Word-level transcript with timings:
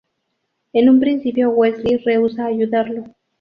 En 0.73 0.89
un 0.89 0.99
principio 0.99 1.51
Wesley 1.51 1.97
rehúsa 1.97 2.45
ayudarlo. 2.47 3.13